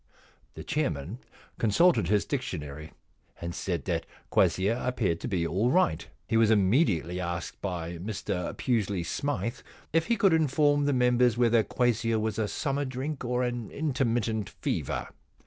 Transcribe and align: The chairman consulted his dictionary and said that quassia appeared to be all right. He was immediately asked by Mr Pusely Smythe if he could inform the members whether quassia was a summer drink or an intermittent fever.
The 0.55 0.63
chairman 0.63 1.19
consulted 1.59 2.07
his 2.07 2.25
dictionary 2.25 2.91
and 3.39 3.53
said 3.53 3.85
that 3.85 4.07
quassia 4.31 4.83
appeared 4.83 5.19
to 5.19 5.27
be 5.27 5.45
all 5.45 5.69
right. 5.69 6.07
He 6.27 6.37
was 6.37 6.49
immediately 6.49 7.19
asked 7.19 7.61
by 7.61 7.99
Mr 7.99 8.51
Pusely 8.57 9.03
Smythe 9.05 9.59
if 9.93 10.07
he 10.07 10.17
could 10.17 10.33
inform 10.33 10.85
the 10.85 10.91
members 10.93 11.37
whether 11.37 11.61
quassia 11.63 12.19
was 12.19 12.39
a 12.39 12.47
summer 12.47 12.83
drink 12.83 13.23
or 13.23 13.43
an 13.43 13.69
intermittent 13.69 14.49
fever. 14.49 15.09